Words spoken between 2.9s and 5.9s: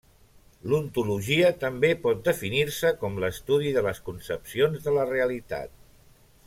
com l'estudi de les concepcions de la realitat.